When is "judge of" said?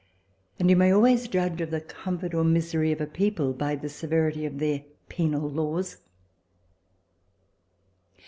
1.27-1.69